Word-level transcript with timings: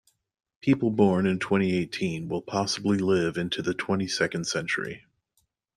People 0.61 0.89
born 0.89 1.27
in 1.27 1.37
twenty-eighteen 1.37 2.27
will 2.27 2.41
possibly 2.41 2.97
live 2.97 3.37
into 3.37 3.61
the 3.61 3.75
twenty-second 3.75 4.47
century. 4.47 5.05